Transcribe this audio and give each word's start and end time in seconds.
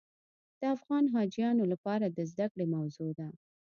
د 0.59 0.61
افغان 0.75 1.03
حاجیانو 1.13 1.63
لپاره 1.71 2.05
د 2.07 2.19
زده 2.31 2.45
کړې 2.53 2.65
موضوع 2.75 3.11
ده. 3.19 3.27